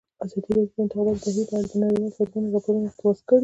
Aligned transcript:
ازادي 0.23 0.49
راډیو 0.57 0.71
د 0.73 0.75
د 0.75 0.79
انتخاباتو 0.83 1.23
بهیر 1.25 1.45
په 1.49 1.55
اړه 1.57 1.67
د 1.69 1.73
نړیوالو 1.81 2.15
سازمانونو 2.17 2.53
راپورونه 2.55 2.87
اقتباس 2.89 3.19
کړي. 3.27 3.39